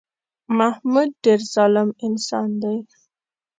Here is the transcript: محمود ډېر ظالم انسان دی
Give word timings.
محمود 0.57 1.09
ډېر 1.23 1.39
ظالم 1.53 1.89
انسان 2.07 2.49
دی 2.61 2.77